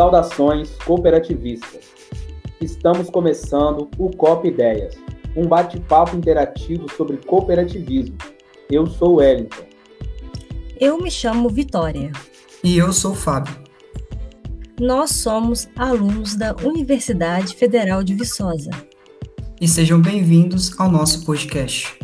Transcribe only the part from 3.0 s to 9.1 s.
começando o COP Ideias, um bate-papo interativo sobre cooperativismo. Eu sou